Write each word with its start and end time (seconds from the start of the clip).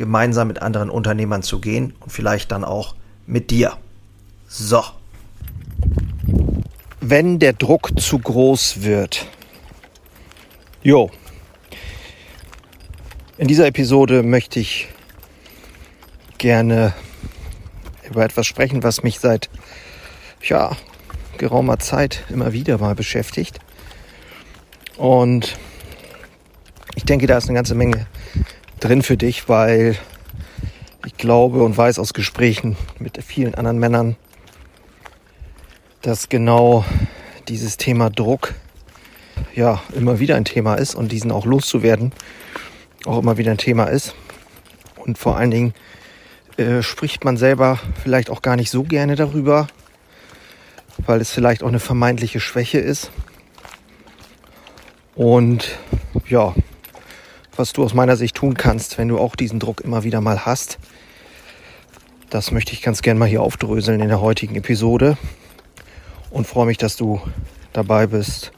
gemeinsam 0.00 0.48
mit 0.48 0.62
anderen 0.62 0.88
Unternehmern 0.88 1.42
zu 1.42 1.60
gehen 1.60 1.92
und 2.00 2.10
vielleicht 2.10 2.52
dann 2.52 2.64
auch 2.64 2.94
mit 3.26 3.50
dir. 3.50 3.76
So. 4.48 4.82
Wenn 7.02 7.38
der 7.38 7.52
Druck 7.52 8.00
zu 8.00 8.18
groß 8.18 8.82
wird. 8.82 9.26
Jo. 10.82 11.10
In 13.36 13.46
dieser 13.46 13.66
Episode 13.66 14.22
möchte 14.22 14.58
ich 14.58 14.88
gerne 16.38 16.94
über 18.08 18.24
etwas 18.24 18.46
sprechen, 18.46 18.82
was 18.82 19.02
mich 19.02 19.20
seit 19.20 19.50
ja, 20.42 20.78
geraumer 21.36 21.78
Zeit 21.78 22.24
immer 22.30 22.54
wieder 22.54 22.78
mal 22.78 22.94
beschäftigt. 22.94 23.58
Und 24.96 25.58
ich 26.94 27.04
denke, 27.04 27.26
da 27.26 27.36
ist 27.36 27.44
eine 27.44 27.54
ganze 27.56 27.74
Menge 27.74 28.06
drin 28.80 29.02
für 29.02 29.16
dich, 29.16 29.48
weil 29.48 29.96
ich 31.06 31.16
glaube 31.16 31.62
und 31.62 31.76
weiß 31.76 31.98
aus 31.98 32.14
Gesprächen 32.14 32.76
mit 32.98 33.22
vielen 33.22 33.54
anderen 33.54 33.78
Männern, 33.78 34.16
dass 36.02 36.28
genau 36.28 36.84
dieses 37.48 37.76
Thema 37.76 38.10
Druck 38.10 38.54
ja 39.54 39.82
immer 39.94 40.18
wieder 40.18 40.36
ein 40.36 40.44
Thema 40.44 40.74
ist 40.74 40.94
und 40.94 41.12
diesen 41.12 41.30
auch 41.30 41.46
loszuwerden 41.46 42.12
auch 43.06 43.18
immer 43.18 43.38
wieder 43.38 43.50
ein 43.50 43.58
Thema 43.58 43.84
ist. 43.84 44.14
Und 44.96 45.18
vor 45.18 45.36
allen 45.36 45.50
Dingen 45.50 45.74
äh, 46.56 46.82
spricht 46.82 47.24
man 47.24 47.36
selber 47.36 47.78
vielleicht 48.02 48.30
auch 48.30 48.42
gar 48.42 48.56
nicht 48.56 48.70
so 48.70 48.82
gerne 48.82 49.16
darüber, 49.16 49.68
weil 50.98 51.20
es 51.20 51.30
vielleicht 51.30 51.62
auch 51.62 51.68
eine 51.68 51.80
vermeintliche 51.80 52.40
Schwäche 52.40 52.78
ist. 52.78 53.10
Und 55.14 55.78
ja, 56.28 56.54
was 57.56 57.72
du 57.72 57.82
aus 57.84 57.94
meiner 57.94 58.16
Sicht 58.16 58.36
tun 58.36 58.54
kannst, 58.54 58.98
wenn 58.98 59.08
du 59.08 59.18
auch 59.18 59.36
diesen 59.36 59.58
Druck 59.58 59.80
immer 59.80 60.04
wieder 60.04 60.20
mal 60.20 60.44
hast. 60.46 60.78
Das 62.30 62.50
möchte 62.50 62.72
ich 62.72 62.82
ganz 62.82 63.02
gerne 63.02 63.18
mal 63.18 63.28
hier 63.28 63.42
aufdröseln 63.42 64.00
in 64.00 64.08
der 64.08 64.20
heutigen 64.20 64.54
Episode 64.54 65.16
und 66.30 66.46
freue 66.46 66.66
mich, 66.66 66.78
dass 66.78 66.96
du 66.96 67.20
dabei 67.72 68.06
bist. 68.06 68.52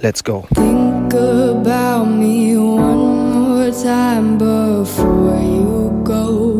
Let's 0.00 0.22
go. 0.22 0.46
Think 0.54 1.14
about 1.14 2.04
me 2.06 2.56
one 2.56 3.32
more 3.32 3.70
time 3.72 4.38
before 4.38 5.40
you 5.40 6.04
go. 6.04 6.58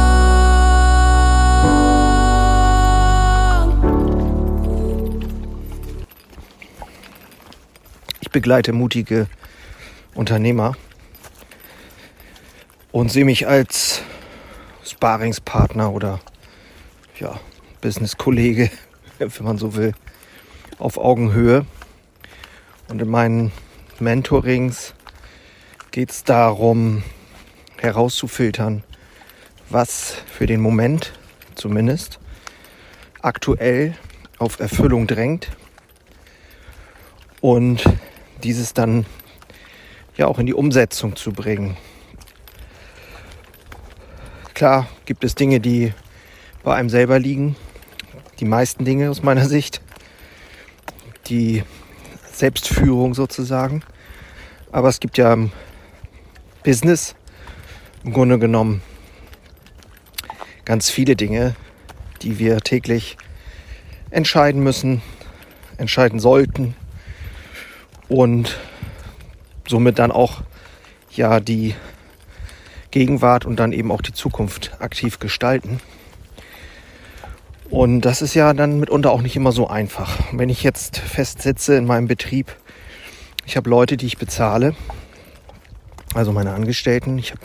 Ich 8.21 8.29
begleite 8.29 8.71
mutige 8.71 9.25
Unternehmer 10.13 10.73
und 12.91 13.11
sehe 13.11 13.25
mich 13.25 13.47
als 13.47 14.03
Sparingspartner 14.85 15.91
oder 15.91 16.19
ja, 17.19 17.39
Business-Kollege, 17.81 18.69
wenn 19.17 19.31
man 19.43 19.57
so 19.57 19.75
will, 19.75 19.93
auf 20.77 20.99
Augenhöhe. 20.99 21.65
Und 22.89 23.01
in 23.01 23.09
meinen 23.09 23.51
Mentorings 23.99 24.93
geht 25.91 26.11
es 26.11 26.23
darum, 26.23 27.03
herauszufiltern, 27.77 28.83
was 29.69 30.15
für 30.25 30.45
den 30.45 30.61
Moment 30.61 31.11
zumindest 31.55 32.19
aktuell 33.21 33.95
auf 34.37 34.59
Erfüllung 34.59 35.05
drängt 35.05 35.49
und 37.41 37.83
dieses 38.41 38.73
dann 38.73 39.05
ja 40.15 40.27
auch 40.27 40.39
in 40.39 40.45
die 40.45 40.53
Umsetzung 40.53 41.17
zu 41.17 41.33
bringen. 41.33 41.75
Klar 44.53 44.87
gibt 45.05 45.25
es 45.25 45.35
Dinge, 45.35 45.59
die 45.59 45.93
bei 46.63 46.73
einem 46.75 46.89
selber 46.89 47.19
liegen, 47.19 47.57
die 48.39 48.45
meisten 48.45 48.85
Dinge 48.85 49.09
aus 49.09 49.23
meiner 49.23 49.45
Sicht, 49.45 49.81
die 51.27 51.63
Selbstführung 52.31 53.13
sozusagen. 53.13 53.83
Aber 54.71 54.87
es 54.87 54.99
gibt 55.01 55.17
ja 55.17 55.35
Business 56.63 57.15
im 58.03 58.13
Grunde 58.13 58.37
genommen 58.37 58.81
ganz 60.65 60.89
viele 60.89 61.15
Dinge, 61.15 61.55
die 62.21 62.37
wir 62.37 62.59
täglich 62.59 63.17
entscheiden 64.11 64.61
müssen, 64.61 65.01
entscheiden 65.77 66.19
sollten 66.19 66.75
und 68.07 68.59
somit 69.67 69.97
dann 69.97 70.11
auch 70.11 70.41
ja 71.11 71.39
die 71.39 71.75
Gegenwart 72.91 73.45
und 73.45 73.59
dann 73.59 73.71
eben 73.71 73.91
auch 73.91 74.01
die 74.01 74.13
Zukunft 74.13 74.75
aktiv 74.79 75.17
gestalten. 75.19 75.79
Und 77.69 78.01
das 78.01 78.21
ist 78.21 78.33
ja 78.33 78.53
dann 78.53 78.79
mitunter 78.79 79.11
auch 79.11 79.21
nicht 79.21 79.35
immer 79.35 79.53
so 79.53 79.67
einfach. 79.67 80.19
Wenn 80.33 80.49
ich 80.49 80.61
jetzt 80.61 80.97
festsitze 80.97 81.75
in 81.75 81.85
meinem 81.85 82.07
Betrieb, 82.07 82.55
ich 83.45 83.55
habe 83.55 83.69
Leute, 83.69 83.95
die 83.95 84.07
ich 84.07 84.17
bezahle, 84.17 84.75
also 86.13 86.33
meine 86.33 86.53
Angestellten, 86.53 87.17
ich 87.17 87.31
habe 87.31 87.41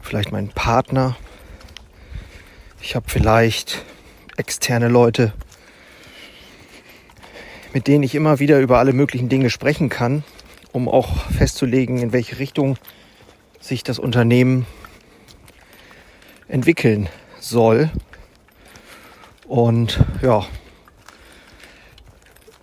vielleicht 0.00 0.30
meinen 0.30 0.50
Partner, 0.50 1.16
ich 2.80 2.94
habe 2.94 3.08
vielleicht 3.08 3.84
externe 4.36 4.88
Leute, 4.88 5.32
mit 7.72 7.86
denen 7.86 8.04
ich 8.04 8.14
immer 8.14 8.38
wieder 8.38 8.60
über 8.60 8.78
alle 8.78 8.92
möglichen 8.92 9.28
Dinge 9.28 9.50
sprechen 9.50 9.88
kann, 9.88 10.22
um 10.72 10.88
auch 10.88 11.30
festzulegen, 11.30 11.98
in 11.98 12.12
welche 12.12 12.38
Richtung 12.38 12.76
sich 13.60 13.82
das 13.82 13.98
Unternehmen 13.98 14.66
entwickeln 16.48 17.08
soll. 17.40 17.90
Und 19.46 20.04
ja, 20.22 20.46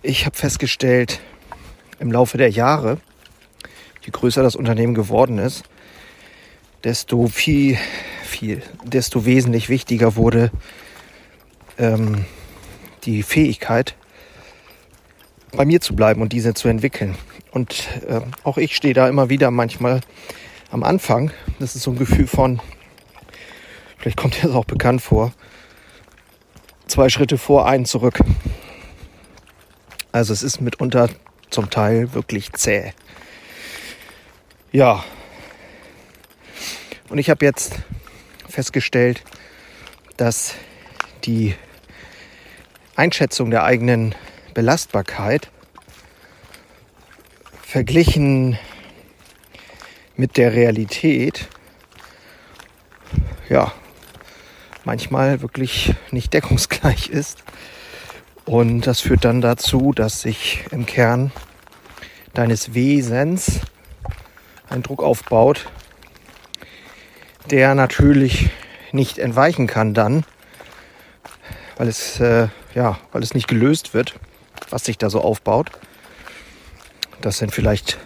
ich 0.01 0.25
habe 0.25 0.37
festgestellt 0.37 1.19
im 1.99 2.11
Laufe 2.11 2.37
der 2.37 2.49
Jahre, 2.49 2.99
je 4.09 4.11
größer 4.11 4.41
das 4.41 4.55
Unternehmen 4.55 4.95
geworden 4.95 5.37
ist, 5.37 5.65
desto 6.83 7.27
viel, 7.27 7.77
viel, 8.23 8.63
desto 8.83 9.25
wesentlich 9.25 9.69
wichtiger 9.69 10.15
wurde 10.15 10.49
ähm, 11.77 12.25
die 13.03 13.21
Fähigkeit, 13.21 13.95
bei 15.51 15.63
mir 15.65 15.79
zu 15.79 15.95
bleiben 15.95 16.23
und 16.23 16.33
diese 16.33 16.55
zu 16.55 16.69
entwickeln. 16.69 17.15
Und 17.51 17.87
äh, 18.07 18.21
auch 18.43 18.57
ich 18.57 18.75
stehe 18.75 18.95
da 18.95 19.07
immer 19.07 19.29
wieder 19.29 19.51
manchmal 19.51 20.01
am 20.71 20.83
Anfang. 20.83 21.31
Das 21.59 21.75
ist 21.75 21.83
so 21.83 21.91
ein 21.91 21.97
Gefühl 21.97 22.25
von, 22.25 22.61
vielleicht 23.97 24.17
kommt 24.17 24.37
dir 24.37 24.47
das 24.47 24.55
auch 24.55 24.65
bekannt 24.65 25.03
vor, 25.03 25.33
zwei 26.87 27.09
Schritte 27.09 27.37
vor, 27.37 27.67
einen 27.67 27.85
zurück. 27.85 28.19
Also 30.11 30.33
es 30.33 30.41
ist 30.41 30.61
mitunter 30.61 31.09
zum 31.51 31.69
Teil 31.69 32.13
wirklich 32.15 32.53
zäh. 32.53 32.93
Ja. 34.71 35.03
Und 37.09 37.17
ich 37.17 37.31
habe 37.31 37.43
jetzt 37.43 37.79
festgestellt, 38.47 39.23
dass 40.15 40.53
die 41.23 41.55
Einschätzung 42.95 43.49
der 43.49 43.63
eigenen 43.63 44.13
Belastbarkeit 44.53 45.49
verglichen 47.63 48.59
mit 50.15 50.37
der 50.37 50.53
Realität 50.53 51.47
ja 53.49 53.73
manchmal 54.83 55.41
wirklich 55.41 55.95
nicht 56.11 56.31
deckungsgleich 56.35 57.09
ist. 57.09 57.43
Und 58.45 58.81
das 58.81 59.01
führt 59.01 59.25
dann 59.25 59.41
dazu, 59.41 59.93
dass 59.93 60.21
sich 60.21 60.63
im 60.69 60.85
Kern 60.85 61.31
deines 62.35 62.75
Wesens 62.75 63.61
einen 64.69 64.83
Druck 64.83 65.03
aufbaut, 65.03 65.69
der 67.49 67.75
natürlich 67.75 68.49
nicht 68.91 69.17
entweichen 69.17 69.67
kann 69.67 69.93
dann, 69.93 70.23
weil 71.77 71.87
es, 71.87 72.19
äh, 72.19 72.47
ja, 72.75 72.99
weil 73.11 73.23
es 73.23 73.33
nicht 73.33 73.47
gelöst 73.47 73.93
wird, 73.93 74.15
was 74.69 74.85
sich 74.85 74.97
da 74.97 75.09
so 75.09 75.21
aufbaut. 75.21 75.71
Das 77.21 77.37
sind 77.37 77.51
vielleicht 77.51 77.97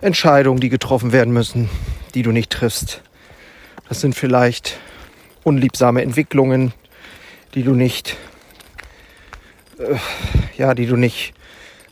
Entscheidungen, 0.00 0.60
die 0.60 0.68
getroffen 0.68 1.12
werden 1.12 1.32
müssen, 1.32 1.68
die 2.14 2.22
du 2.22 2.30
nicht 2.30 2.50
triffst. 2.50 3.02
Das 3.88 4.00
sind 4.00 4.14
vielleicht 4.14 4.78
unliebsame 5.44 6.02
Entwicklungen, 6.02 6.72
die 7.54 7.62
du 7.62 7.74
nicht, 7.74 8.16
äh, 9.78 9.96
ja, 10.56 10.74
die 10.74 10.86
du 10.86 10.96
nicht 10.96 11.34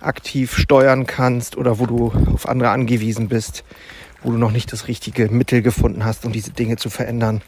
aktiv 0.06 0.56
steuern 0.56 1.06
kannst 1.06 1.56
oder 1.56 1.79
wo 1.79 1.87
du 1.87 2.12
auf 2.32 2.49
andere 2.49 2.70
angewiesen 2.70 3.29
bist, 3.29 3.64
wo 4.23 4.31
du 4.31 4.38
noch 4.38 4.50
nicht 4.50 4.73
das 4.73 4.88
richtige 4.88 5.29
Mittel 5.29 5.62
gefunden 5.62 6.05
hast, 6.05 6.25
um 6.25 6.32
diese 6.32 6.53
Dinge 6.53 6.76
zu 6.76 6.91
verändern. 6.91 7.43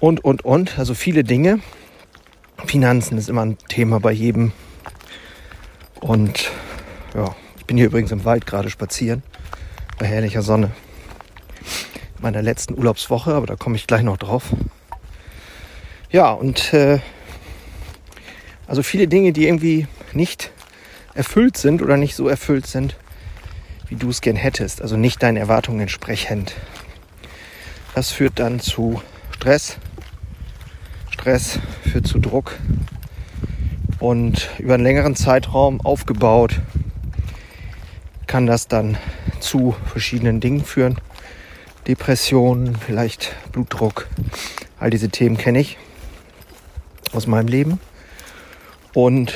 Und, 0.00 0.24
und, 0.24 0.44
und. 0.44 0.78
Also 0.78 0.94
viele 0.94 1.24
Dinge. 1.24 1.60
Finanzen 2.66 3.18
ist 3.18 3.28
immer 3.28 3.44
ein 3.44 3.58
Thema 3.68 4.00
bei 4.00 4.12
jedem. 4.12 4.52
Und 6.00 6.50
ja, 7.14 7.34
ich 7.58 7.66
bin 7.66 7.76
hier 7.76 7.86
übrigens 7.86 8.10
im 8.10 8.24
Wald 8.24 8.46
gerade 8.46 8.70
spazieren. 8.70 9.22
Bei 9.98 10.06
herrlicher 10.06 10.42
Sonne. 10.42 10.72
Meiner 12.20 12.42
letzten 12.42 12.76
Urlaubswoche, 12.76 13.34
aber 13.34 13.46
da 13.46 13.56
komme 13.56 13.76
ich 13.76 13.86
gleich 13.86 14.02
noch 14.02 14.16
drauf. 14.16 14.50
Ja, 16.10 16.32
und 16.32 16.72
äh, 16.72 16.98
also 18.66 18.82
viele 18.82 19.08
Dinge, 19.08 19.32
die 19.32 19.46
irgendwie 19.46 19.86
nicht 20.12 20.50
erfüllt 21.14 21.56
sind 21.56 21.82
oder 21.82 21.96
nicht 21.96 22.14
so 22.14 22.28
erfüllt 22.28 22.66
sind, 22.66 22.96
wie 23.88 23.96
du 23.96 24.10
es 24.10 24.20
gern 24.20 24.36
hättest. 24.36 24.82
Also 24.82 24.96
nicht 24.96 25.22
deinen 25.22 25.36
Erwartungen 25.36 25.80
entsprechend. 25.80 26.54
Das 27.94 28.10
führt 28.10 28.38
dann 28.38 28.60
zu 28.60 29.02
Stress. 29.32 29.76
Stress 31.10 31.58
führt 31.90 32.06
zu 32.06 32.18
Druck. 32.18 32.58
Und 33.98 34.50
über 34.58 34.74
einen 34.74 34.82
längeren 34.82 35.14
Zeitraum 35.14 35.80
aufgebaut 35.80 36.60
kann 38.26 38.46
das 38.46 38.66
dann 38.66 38.96
zu 39.40 39.76
verschiedenen 39.84 40.40
Dingen 40.40 40.64
führen. 40.64 40.96
Depressionen, 41.86 42.76
vielleicht 42.76 43.36
Blutdruck. 43.52 44.08
All 44.78 44.90
diese 44.90 45.10
Themen 45.10 45.36
kenne 45.36 45.60
ich 45.60 45.76
aus 47.12 47.26
meinem 47.26 47.48
Leben. 47.48 47.78
Und 48.94 49.34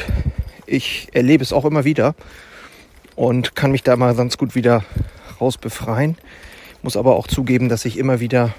ich 0.67 1.09
erlebe 1.13 1.43
es 1.43 1.53
auch 1.53 1.65
immer 1.65 1.85
wieder 1.85 2.15
und 3.15 3.57
kann 3.57 3.73
mich 3.73 3.83
da 3.83 3.97
mal 3.97 4.15
ganz 4.15 4.37
gut 4.37 4.55
wieder 4.55 4.85
raus 5.41 5.59
befreien. 5.59 6.17
Muss 6.83 6.97
aber 6.97 7.17
auch 7.17 7.27
zugeben, 7.27 7.69
dass 7.69 7.85
ich 7.85 7.99
immer 7.99 8.21
wieder 8.21 8.55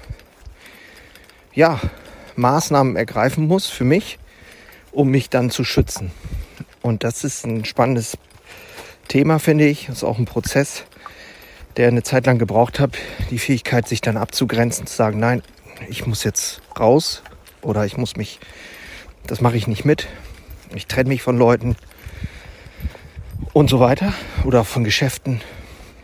ja, 1.54 1.80
Maßnahmen 2.36 2.96
ergreifen 2.96 3.46
muss 3.46 3.66
für 3.68 3.84
mich, 3.84 4.18
um 4.92 5.08
mich 5.08 5.30
dann 5.30 5.50
zu 5.50 5.64
schützen. 5.64 6.10
Und 6.82 7.04
das 7.04 7.24
ist 7.24 7.44
ein 7.46 7.64
spannendes 7.64 8.16
Thema, 9.08 9.38
finde 9.38 9.66
ich. 9.66 9.86
Das 9.86 9.98
ist 9.98 10.04
auch 10.04 10.18
ein 10.18 10.24
Prozess, 10.24 10.84
der 11.76 11.88
eine 11.88 12.02
Zeit 12.02 12.26
lang 12.26 12.38
gebraucht 12.38 12.80
hat, 12.80 12.96
die 13.30 13.38
Fähigkeit, 13.38 13.88
sich 13.88 14.00
dann 14.00 14.16
abzugrenzen, 14.16 14.86
zu 14.86 14.94
sagen, 14.94 15.18
nein, 15.18 15.42
ich 15.88 16.06
muss 16.06 16.24
jetzt 16.24 16.60
raus 16.78 17.22
oder 17.62 17.86
ich 17.86 17.96
muss 17.96 18.16
mich, 18.16 18.40
das 19.26 19.40
mache 19.40 19.56
ich 19.56 19.66
nicht 19.66 19.84
mit. 19.84 20.06
Ich 20.74 20.86
trenne 20.86 21.08
mich 21.08 21.22
von 21.22 21.38
Leuten, 21.38 21.76
und 23.52 23.70
so 23.70 23.80
weiter 23.80 24.12
oder 24.44 24.64
von 24.64 24.84
Geschäften. 24.84 25.40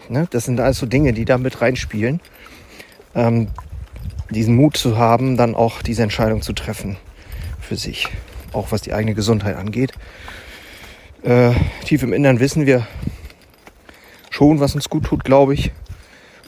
Ne? 0.09 0.27
Das 0.31 0.45
sind 0.45 0.61
also 0.61 0.87
Dinge, 0.87 1.13
die 1.13 1.25
da 1.25 1.39
mit 1.39 1.61
reinspielen. 1.61 2.21
Ähm, 3.15 3.49
diesen 4.31 4.57
Mut 4.57 4.77
zu 4.77 4.97
haben, 4.99 5.37
dann 5.37 5.55
auch 5.55 5.83
diese 5.83 6.03
Entscheidung 6.03 6.43
zu 6.43 6.53
treffen 6.53 6.97
für 7.61 7.77
sich, 7.77 8.09
auch 8.53 8.73
was 8.73 8.83
die 8.83 8.93
eigene 8.93 9.15
Gesundheit 9.15 9.57
angeht. 9.57 9.93
Äh, 11.23 11.53
tief 11.85 12.03
im 12.03 12.13
Innern 12.13 12.41
wissen 12.41 12.67
wir 12.67 12.87
schon, 14.31 14.61
was 14.61 14.75
uns 14.75 14.89
gut 14.89 15.05
tut, 15.05 15.25
glaube 15.25 15.55
ich. 15.55 15.73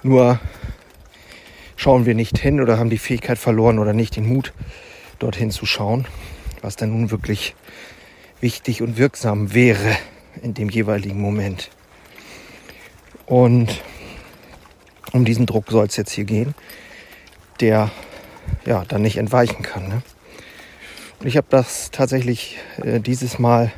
Nur 0.03 0.41
schauen 1.77 2.07
wir 2.07 2.15
nicht 2.15 2.39
hin 2.39 2.61
oder 2.61 2.79
haben 2.79 2.91
die 2.91 2.99
Fähigkeit 2.99 3.39
verloren 3.39 3.79
oder 3.79 3.93
nicht 3.93 4.17
den 4.17 4.27
Mut, 4.27 4.53
dorthin 5.19 5.51
zu 5.51 5.67
schauen, 5.67 6.07
was 6.63 6.77
denn 6.77 6.91
nun 6.91 7.11
wirklich 7.11 7.55
wichtig 8.41 8.83
und 8.83 8.99
wirksam 8.99 9.55
wäre 9.55 9.97
in 10.43 10.55
dem 10.55 10.69
jeweiligen 10.69 11.21
Moment. 11.21 11.71
Und 13.27 13.83
um 15.13 15.25
diesen 15.25 15.47
Druck 15.47 15.71
soll 15.71 15.87
es 15.87 15.97
jetzt 15.97 16.13
hier 16.13 16.25
gehen, 16.25 16.55
der 17.61 17.91
ja 18.65 18.85
dann 18.85 19.03
nicht 19.03 19.17
entweichen 19.17 19.63
kann. 19.63 19.89
Ne? 19.89 20.03
Und 21.21 21.27
ich 21.27 21.37
habe 21.37 21.47
das 21.51 21.91
tatsächlich 21.91 22.59
äh, 22.83 23.01
dieses 23.01 23.39
Mal 23.39 23.73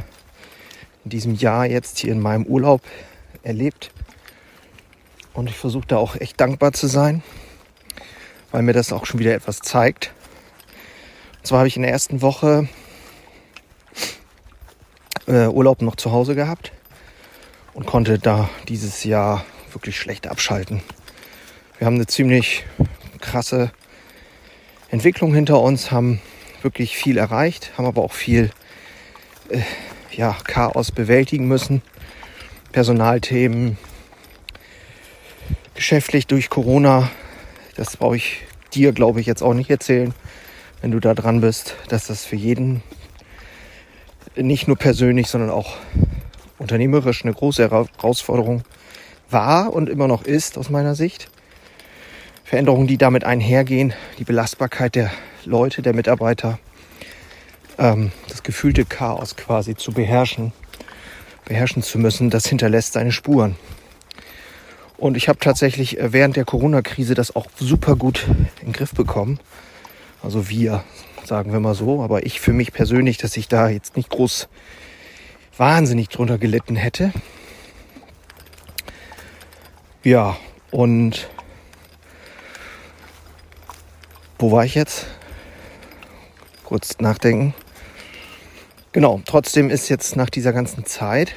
in 1.04 1.10
diesem 1.10 1.34
Jahr 1.34 1.66
jetzt 1.66 1.98
hier 1.98 2.12
in 2.12 2.20
meinem 2.20 2.44
Urlaub 2.44 2.82
erlebt. 3.42 3.90
Und 5.32 5.48
ich 5.48 5.56
versuche 5.56 5.86
da 5.86 5.96
auch 5.96 6.16
echt 6.16 6.40
dankbar 6.40 6.72
zu 6.72 6.86
sein, 6.88 7.22
weil 8.50 8.62
mir 8.62 8.72
das 8.72 8.92
auch 8.92 9.06
schon 9.06 9.20
wieder 9.20 9.34
etwas 9.34 9.60
zeigt. 9.60 10.12
Und 11.38 11.46
zwar 11.46 11.60
habe 11.60 11.68
ich 11.68 11.76
in 11.76 11.82
der 11.82 11.92
ersten 11.92 12.20
Woche 12.20 12.68
äh, 15.28 15.46
Urlaub 15.46 15.82
noch 15.82 15.96
zu 15.96 16.10
Hause 16.10 16.34
gehabt 16.34 16.72
und 17.74 17.86
konnte 17.86 18.18
da 18.18 18.48
dieses 18.66 19.04
Jahr 19.04 19.44
wirklich 19.72 19.98
schlecht 19.98 20.26
abschalten. 20.26 20.82
Wir 21.78 21.86
haben 21.86 21.94
eine 21.94 22.06
ziemlich 22.06 22.64
krasse 23.20 23.70
Entwicklung 24.90 25.34
hinter 25.34 25.60
uns, 25.60 25.90
haben 25.90 26.20
wirklich 26.62 26.96
viel 26.96 27.18
erreicht, 27.18 27.72
haben 27.76 27.86
aber 27.86 28.02
auch 28.02 28.12
viel 28.12 28.50
äh, 29.50 29.60
ja, 30.10 30.36
Chaos 30.44 30.90
bewältigen 30.90 31.46
müssen. 31.46 31.82
Personalthemen, 32.72 33.78
geschäftlich 35.74 36.26
durch 36.26 36.50
Corona. 36.50 37.10
Das 37.76 37.96
brauche 37.96 38.16
ich 38.16 38.42
dir, 38.74 38.92
glaube 38.92 39.20
ich, 39.20 39.26
jetzt 39.26 39.42
auch 39.42 39.54
nicht 39.54 39.70
erzählen, 39.70 40.14
wenn 40.80 40.90
du 40.90 41.00
da 41.00 41.14
dran 41.14 41.40
bist, 41.40 41.76
dass 41.88 42.06
das 42.06 42.24
für 42.24 42.36
jeden 42.36 42.82
nicht 44.42 44.68
nur 44.68 44.76
persönlich, 44.76 45.28
sondern 45.28 45.50
auch 45.50 45.76
unternehmerisch 46.58 47.24
eine 47.24 47.34
große 47.34 47.70
Herausforderung 47.70 48.62
war 49.30 49.72
und 49.72 49.88
immer 49.88 50.08
noch 50.08 50.24
ist 50.24 50.58
aus 50.58 50.70
meiner 50.70 50.94
Sicht. 50.94 51.28
Veränderungen, 52.44 52.86
die 52.86 52.98
damit 52.98 53.24
einhergehen, 53.24 53.92
die 54.18 54.24
Belastbarkeit 54.24 54.94
der 54.94 55.10
Leute, 55.44 55.82
der 55.82 55.94
Mitarbeiter, 55.94 56.58
ähm, 57.78 58.10
das 58.28 58.42
gefühlte 58.42 58.84
Chaos 58.84 59.36
quasi 59.36 59.74
zu 59.74 59.92
beherrschen, 59.92 60.52
beherrschen 61.44 61.82
zu 61.82 61.98
müssen, 61.98 62.30
das 62.30 62.46
hinterlässt 62.46 62.94
seine 62.94 63.12
Spuren. 63.12 63.56
Und 64.96 65.16
ich 65.16 65.28
habe 65.28 65.38
tatsächlich 65.38 65.98
äh, 65.98 66.12
während 66.12 66.36
der 66.36 66.44
Corona-Krise 66.44 67.14
das 67.14 67.36
auch 67.36 67.46
super 67.58 67.96
gut 67.96 68.26
in 68.60 68.68
den 68.68 68.72
Griff 68.72 68.92
bekommen. 68.92 69.38
Also 70.22 70.48
wir, 70.48 70.82
sagen 71.28 71.52
wir 71.52 71.60
mal 71.60 71.74
so. 71.74 72.02
Aber 72.02 72.26
ich 72.26 72.40
für 72.40 72.52
mich 72.52 72.72
persönlich, 72.72 73.18
dass 73.18 73.36
ich 73.36 73.46
da 73.48 73.68
jetzt 73.68 73.96
nicht 73.96 74.08
groß 74.08 74.48
wahnsinnig 75.56 76.08
drunter 76.08 76.38
gelitten 76.38 76.74
hätte. 76.74 77.12
Ja, 80.02 80.36
und 80.70 81.28
wo 84.38 84.52
war 84.52 84.64
ich 84.64 84.74
jetzt? 84.74 85.06
Kurz 86.64 86.98
nachdenken. 86.98 87.54
Genau, 88.92 89.20
trotzdem 89.24 89.70
ist 89.70 89.88
jetzt 89.88 90.16
nach 90.16 90.30
dieser 90.30 90.52
ganzen 90.52 90.84
Zeit, 90.84 91.34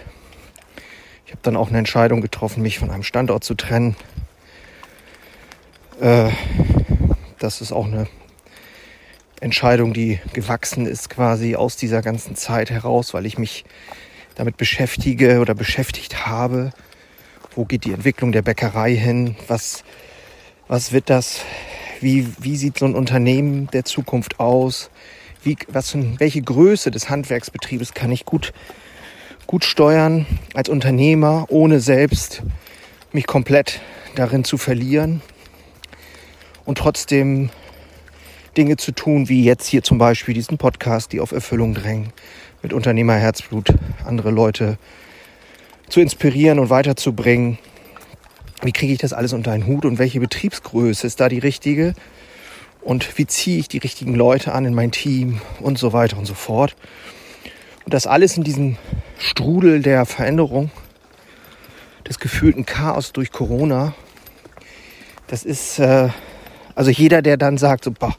ich 1.25 1.31
habe 1.31 1.41
dann 1.43 1.57
auch 1.57 1.69
eine 1.69 1.79
Entscheidung 1.79 2.21
getroffen, 2.21 2.61
mich 2.61 2.79
von 2.79 2.89
einem 2.91 3.03
Standort 3.03 3.43
zu 3.43 3.55
trennen. 3.55 3.95
Äh, 5.99 6.29
das 7.39 7.61
ist 7.61 7.71
auch 7.71 7.85
eine 7.85 8.07
Entscheidung, 9.41 9.91
die 9.93 10.19
gewachsen 10.33 10.85
ist 10.85 11.09
quasi 11.09 11.55
aus 11.55 11.75
dieser 11.75 12.03
ganzen 12.03 12.35
Zeit 12.35 12.69
heraus, 12.69 13.15
weil 13.15 13.25
ich 13.25 13.39
mich 13.39 13.65
damit 14.35 14.55
beschäftige 14.55 15.39
oder 15.39 15.55
beschäftigt 15.55 16.27
habe. 16.27 16.71
Wo 17.55 17.65
geht 17.65 17.85
die 17.85 17.91
Entwicklung 17.91 18.31
der 18.31 18.43
Bäckerei 18.43 18.95
hin? 18.95 19.35
Was, 19.47 19.83
was 20.67 20.91
wird 20.91 21.09
das? 21.09 21.41
Wie, 22.01 22.27
wie 22.39 22.55
sieht 22.55 22.77
so 22.77 22.85
ein 22.85 22.93
Unternehmen 22.93 23.67
der 23.73 23.83
Zukunft 23.83 24.39
aus? 24.39 24.91
Wie, 25.43 25.57
was, 25.67 25.97
welche 26.19 26.43
Größe 26.43 26.91
des 26.91 27.09
Handwerksbetriebes 27.09 27.95
kann 27.95 28.11
ich 28.11 28.25
gut, 28.25 28.53
gut 29.47 29.65
steuern 29.65 30.27
als 30.53 30.69
Unternehmer, 30.69 31.47
ohne 31.49 31.79
selbst 31.79 32.43
mich 33.11 33.25
komplett 33.25 33.81
darin 34.13 34.43
zu 34.43 34.59
verlieren 34.59 35.23
und 36.63 36.77
trotzdem 36.77 37.49
Dinge 38.57 38.75
zu 38.77 38.91
tun, 38.91 39.29
wie 39.29 39.43
jetzt 39.43 39.67
hier 39.67 39.81
zum 39.81 39.97
Beispiel 39.97 40.33
diesen 40.33 40.57
Podcast, 40.57 41.13
die 41.13 41.19
auf 41.19 41.31
Erfüllung 41.31 41.73
drängen, 41.73 42.11
mit 42.61 42.73
Unternehmerherzblut 42.73 43.73
andere 44.05 44.31
Leute 44.31 44.77
zu 45.87 46.01
inspirieren 46.01 46.59
und 46.59 46.69
weiterzubringen. 46.69 47.57
Wie 48.61 48.73
kriege 48.73 48.93
ich 48.93 48.99
das 48.99 49.13
alles 49.13 49.33
unter 49.33 49.51
einen 49.51 49.67
Hut 49.67 49.85
und 49.85 49.99
welche 49.99 50.19
Betriebsgröße 50.19 51.07
ist 51.07 51.19
da 51.19 51.29
die 51.29 51.39
richtige? 51.39 51.93
Und 52.81 53.17
wie 53.17 53.25
ziehe 53.25 53.59
ich 53.59 53.67
die 53.67 53.77
richtigen 53.77 54.15
Leute 54.15 54.53
an 54.53 54.65
in 54.65 54.73
mein 54.73 54.91
Team 54.91 55.39
und 55.59 55.77
so 55.77 55.93
weiter 55.93 56.17
und 56.17 56.25
so 56.25 56.33
fort. 56.33 56.75
Und 57.85 57.93
das 57.93 58.05
alles 58.07 58.37
in 58.37 58.43
diesem 58.43 58.77
Strudel 59.17 59.81
der 59.81 60.05
Veränderung, 60.05 60.71
des 62.07 62.19
gefühlten 62.19 62.65
Chaos 62.65 63.13
durch 63.13 63.31
Corona, 63.31 63.93
das 65.27 65.45
ist, 65.45 65.79
äh, 65.79 66.09
also 66.75 66.91
jeder, 66.91 67.21
der 67.21 67.37
dann 67.37 67.57
sagt, 67.57 67.85
so, 67.85 67.91
boah, 67.91 68.15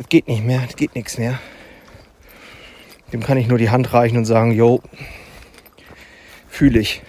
es 0.00 0.08
geht 0.08 0.28
nicht 0.28 0.42
mehr, 0.42 0.62
es 0.66 0.76
geht 0.76 0.94
nichts 0.94 1.18
mehr, 1.18 1.38
dem 3.12 3.22
kann 3.22 3.36
ich 3.36 3.48
nur 3.48 3.58
die 3.58 3.68
Hand 3.68 3.92
reichen 3.92 4.16
und 4.16 4.24
sagen, 4.24 4.50
jo, 4.50 4.80
fühle 6.48 6.80
ich, 6.80 7.02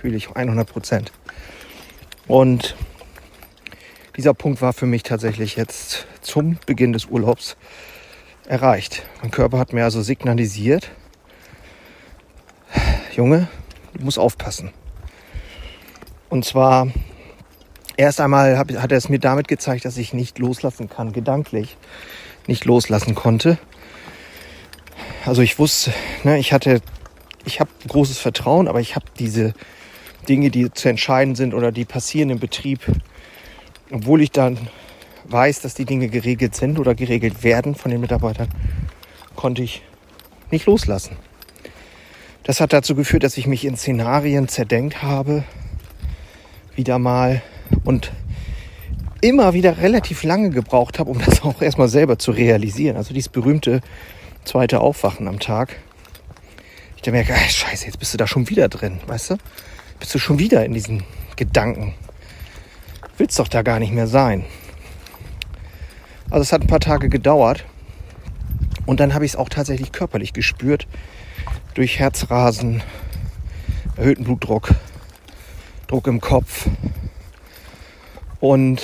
fühle 0.00 0.16
ich 0.16 0.34
100 0.34 0.66
Prozent. 0.66 1.12
Und 2.26 2.74
dieser 4.16 4.32
Punkt 4.32 4.62
war 4.62 4.72
für 4.72 4.86
mich 4.86 5.02
tatsächlich 5.02 5.56
jetzt 5.56 6.06
zum 6.22 6.56
Beginn 6.64 6.94
des 6.94 7.04
Urlaubs 7.04 7.58
erreicht. 8.46 9.02
Mein 9.20 9.30
Körper 9.30 9.58
hat 9.58 9.74
mir 9.74 9.84
also 9.84 10.00
signalisiert, 10.00 10.90
Junge, 13.14 13.48
du 13.92 14.04
musst 14.04 14.18
aufpassen. 14.18 14.72
Und 16.30 16.46
zwar 16.46 16.88
erst 17.96 18.20
einmal 18.20 18.58
hat 18.58 18.70
er 18.70 18.98
es 18.98 19.08
mir 19.08 19.18
damit 19.18 19.48
gezeigt, 19.48 19.84
dass 19.84 19.96
ich 19.96 20.12
nicht 20.12 20.38
loslassen 20.38 20.88
kann, 20.88 21.12
gedanklich 21.12 21.76
nicht 22.46 22.64
loslassen 22.64 23.14
konnte. 23.14 23.58
Also 25.24 25.42
ich 25.42 25.58
wusste, 25.58 25.92
ne, 26.22 26.38
ich 26.38 26.52
hatte, 26.52 26.80
ich 27.44 27.60
habe 27.60 27.70
großes 27.88 28.18
Vertrauen, 28.18 28.68
aber 28.68 28.80
ich 28.80 28.94
habe 28.94 29.06
diese 29.18 29.52
Dinge, 30.28 30.50
die 30.50 30.70
zu 30.72 30.88
entscheiden 30.88 31.34
sind 31.34 31.54
oder 31.54 31.72
die 31.72 31.84
passieren 31.84 32.30
im 32.30 32.38
Betrieb, 32.38 32.80
obwohl 33.90 34.22
ich 34.22 34.30
dann 34.30 34.68
weiß, 35.24 35.60
dass 35.60 35.74
die 35.74 35.84
Dinge 35.84 36.08
geregelt 36.08 36.54
sind 36.54 36.78
oder 36.78 36.94
geregelt 36.94 37.42
werden 37.42 37.74
von 37.74 37.90
den 37.90 38.00
Mitarbeitern, 38.00 38.48
konnte 39.34 39.62
ich 39.62 39.82
nicht 40.50 40.66
loslassen. 40.66 41.16
Das 42.44 42.60
hat 42.60 42.72
dazu 42.72 42.94
geführt, 42.94 43.24
dass 43.24 43.36
ich 43.36 43.48
mich 43.48 43.64
in 43.64 43.76
Szenarien 43.76 44.46
zerdenkt 44.46 45.02
habe, 45.02 45.42
wieder 46.76 47.00
mal 47.00 47.42
und 47.86 48.12
immer 49.20 49.54
wieder 49.54 49.78
relativ 49.78 50.22
lange 50.22 50.50
gebraucht 50.50 50.98
habe, 50.98 51.10
um 51.10 51.18
das 51.24 51.42
auch 51.42 51.62
erstmal 51.62 51.88
selber 51.88 52.18
zu 52.18 52.32
realisieren. 52.32 52.96
Also 52.96 53.14
dieses 53.14 53.28
berühmte 53.28 53.80
zweite 54.44 54.80
Aufwachen 54.80 55.26
am 55.28 55.40
Tag. 55.40 55.76
Ich 56.96 57.02
dachte 57.02 57.12
mir, 57.12 57.24
ach, 57.32 57.50
scheiße, 57.50 57.86
jetzt 57.86 57.98
bist 57.98 58.12
du 58.12 58.18
da 58.18 58.26
schon 58.26 58.48
wieder 58.50 58.68
drin, 58.68 59.00
weißt 59.06 59.30
du? 59.30 59.36
Bist 59.98 60.14
du 60.14 60.18
schon 60.18 60.38
wieder 60.38 60.64
in 60.64 60.74
diesen 60.74 61.04
Gedanken. 61.36 61.94
Willst 63.16 63.38
doch 63.38 63.48
da 63.48 63.62
gar 63.62 63.78
nicht 63.78 63.92
mehr 63.92 64.06
sein. 64.06 64.44
Also 66.28 66.42
es 66.42 66.52
hat 66.52 66.62
ein 66.62 66.66
paar 66.66 66.80
Tage 66.80 67.08
gedauert. 67.08 67.64
Und 68.84 69.00
dann 69.00 69.14
habe 69.14 69.24
ich 69.24 69.32
es 69.32 69.36
auch 69.36 69.48
tatsächlich 69.48 69.92
körperlich 69.92 70.32
gespürt. 70.32 70.86
Durch 71.74 71.98
Herzrasen, 71.98 72.82
erhöhten 73.96 74.24
Blutdruck, 74.24 74.70
Druck 75.86 76.06
im 76.06 76.20
Kopf. 76.20 76.68
Und 78.40 78.82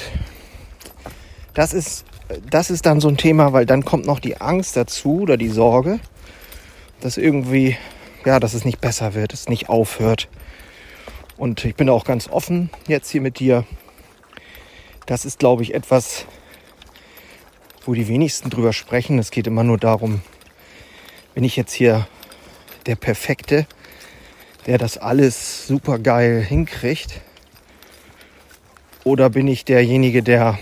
das 1.55 1.73
ist 1.73 2.05
das 2.51 2.71
ist 2.71 2.87
dann 2.87 3.01
so 3.01 3.09
ein 3.09 3.17
Thema, 3.17 3.53
weil 3.53 3.67
dann 3.67 3.85
kommt 3.85 4.07
noch 4.07 4.21
die 4.21 4.41
Angst 4.41 4.77
dazu 4.77 5.21
oder 5.23 5.37
die 5.37 5.49
Sorge, 5.49 6.01
dass 7.01 7.17
irgendwie, 7.17 7.77
ja, 8.25 8.41
dass 8.41 8.55
es 8.55 8.65
nicht 8.65 8.81
besser 8.81 9.15
wird, 9.15 9.33
es 9.33 9.49
nicht 9.49 9.69
aufhört. 9.69 10.29
Und 11.37 11.65
ich 11.65 11.75
bin 11.75 11.89
auch 11.89 12.05
ganz 12.05 12.29
offen 12.29 12.71
jetzt 12.87 13.11
hier 13.11 13.21
mit 13.21 13.39
dir. 13.39 13.65
Das 15.07 15.25
ist, 15.25 15.39
glaube 15.39 15.63
ich, 15.63 15.75
etwas, 15.75 16.27
wo 17.85 17.95
die 17.95 18.09
wenigsten 18.09 18.51
drüber 18.51 18.73
sprechen. 18.73 19.19
Es 19.19 19.31
geht 19.31 19.47
immer 19.47 19.65
nur 19.65 19.79
darum, 19.79 20.23
bin 21.35 21.45
ich 21.45 21.57
jetzt 21.57 21.73
hier 21.73 22.07
der 22.87 22.97
Perfekte, 22.97 23.67
der 24.67 24.79
das 24.79 24.99
alles 24.99 25.67
super 25.67 25.99
geil 25.99 26.43
hinkriegt? 26.43 27.21
Oder 29.05 29.31
bin 29.31 29.49
ich 29.49 29.65
derjenige, 29.65 30.23
der 30.23 30.59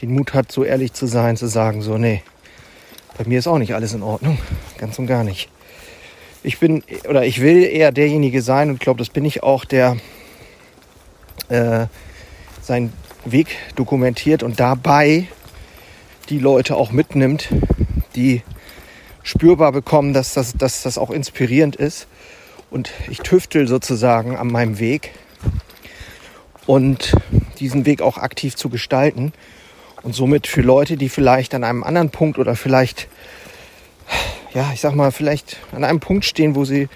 den 0.00 0.14
Mut 0.14 0.34
hat, 0.34 0.52
so 0.52 0.62
ehrlich 0.64 0.92
zu 0.92 1.06
sein, 1.06 1.36
zu 1.36 1.46
sagen, 1.46 1.82
so, 1.82 1.98
nee, 1.98 2.22
bei 3.18 3.24
mir 3.24 3.38
ist 3.38 3.46
auch 3.46 3.58
nicht 3.58 3.74
alles 3.74 3.94
in 3.94 4.02
Ordnung. 4.02 4.38
Ganz 4.78 4.98
und 4.98 5.06
gar 5.06 5.24
nicht. 5.24 5.48
Ich 6.42 6.58
bin 6.58 6.84
oder 7.08 7.24
ich 7.24 7.40
will 7.40 7.64
eher 7.64 7.90
derjenige 7.90 8.42
sein 8.42 8.70
und 8.70 8.78
glaube, 8.78 8.98
das 8.98 9.08
bin 9.08 9.24
ich 9.24 9.42
auch, 9.42 9.64
der 9.64 9.96
äh, 11.48 11.86
seinen 12.62 12.92
Weg 13.24 13.56
dokumentiert 13.74 14.42
und 14.42 14.60
dabei 14.60 15.26
die 16.28 16.38
Leute 16.38 16.76
auch 16.76 16.92
mitnimmt, 16.92 17.48
die 18.14 18.42
spürbar 19.22 19.72
bekommen, 19.72 20.12
dass 20.12 20.34
das, 20.34 20.52
dass 20.52 20.82
das 20.82 20.98
auch 20.98 21.10
inspirierend 21.10 21.74
ist. 21.74 22.06
Und 22.70 22.92
ich 23.10 23.18
tüftel 23.20 23.66
sozusagen 23.66 24.36
an 24.36 24.48
meinem 24.48 24.78
Weg 24.78 25.12
und 26.66 27.12
diesen 27.58 27.86
Weg 27.86 28.02
auch 28.02 28.18
aktiv 28.18 28.56
zu 28.56 28.68
gestalten. 28.68 29.32
Und 30.02 30.14
somit 30.14 30.46
für 30.46 30.62
Leute, 30.62 30.96
die 30.96 31.08
vielleicht 31.08 31.54
an 31.54 31.64
einem 31.64 31.82
anderen 31.82 32.10
Punkt 32.10 32.38
oder 32.38 32.54
vielleicht, 32.54 33.08
ja, 34.54 34.70
ich 34.72 34.80
sag 34.80 34.94
mal, 34.94 35.10
vielleicht 35.10 35.58
an 35.72 35.84
einem 35.84 36.00
Punkt 36.00 36.24
stehen, 36.24 36.54
wo 36.54 36.64
sie, 36.64 36.88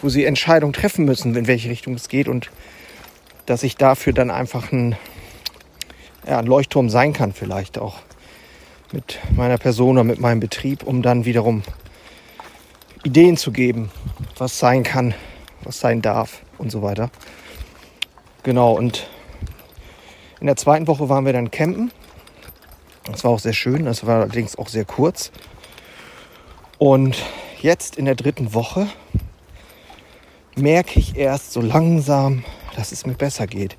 wo 0.00 0.08
sie 0.08 0.24
Entscheidungen 0.24 0.72
treffen 0.72 1.04
müssen, 1.04 1.34
in 1.34 1.46
welche 1.46 1.70
Richtung 1.70 1.94
es 1.94 2.08
geht 2.08 2.28
und 2.28 2.50
dass 3.46 3.62
ich 3.62 3.76
dafür 3.76 4.12
dann 4.12 4.30
einfach 4.30 4.70
ein, 4.70 4.96
ja, 6.26 6.38
ein 6.38 6.46
Leuchtturm 6.46 6.88
sein 6.90 7.12
kann, 7.12 7.32
vielleicht 7.32 7.78
auch 7.78 7.98
mit 8.92 9.18
meiner 9.34 9.58
Person 9.58 9.96
oder 9.96 10.04
mit 10.04 10.20
meinem 10.20 10.40
Betrieb, 10.40 10.84
um 10.84 11.02
dann 11.02 11.24
wiederum 11.24 11.62
Ideen 13.02 13.36
zu 13.36 13.50
geben, 13.50 13.90
was 14.38 14.58
sein 14.58 14.84
kann, 14.84 15.14
was 15.64 15.80
sein 15.80 16.02
darf 16.02 16.42
und 16.58 16.70
so 16.70 16.82
weiter. 16.82 17.10
Genau, 18.42 18.72
und 18.72 19.06
in 20.40 20.48
der 20.48 20.56
zweiten 20.56 20.88
Woche 20.88 21.08
waren 21.08 21.24
wir 21.24 21.32
dann 21.32 21.52
campen. 21.52 21.92
Das 23.04 23.22
war 23.22 23.30
auch 23.30 23.38
sehr 23.38 23.52
schön, 23.52 23.84
das 23.84 24.04
war 24.04 24.22
allerdings 24.22 24.56
auch 24.56 24.68
sehr 24.68 24.84
kurz. 24.84 25.30
Und 26.78 27.22
jetzt 27.60 27.96
in 27.96 28.06
der 28.06 28.16
dritten 28.16 28.52
Woche 28.52 28.88
merke 30.56 30.98
ich 30.98 31.16
erst 31.16 31.52
so 31.52 31.60
langsam, 31.60 32.44
dass 32.74 32.90
es 32.90 33.06
mir 33.06 33.14
besser 33.14 33.46
geht. 33.46 33.76